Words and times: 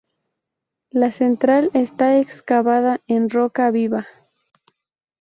La 0.89 1.11
central 1.11 1.69
está 1.75 2.17
excavada 2.17 3.01
en 3.05 3.29
roca 3.29 3.69
viva. 3.69 4.07